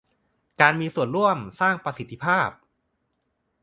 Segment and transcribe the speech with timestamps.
[0.61, 2.49] การมีส่วนร่วมสร้างประสิทธภาพ